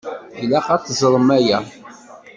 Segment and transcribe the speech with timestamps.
[0.41, 1.59] Ilaq ad t-teẓṛem aya.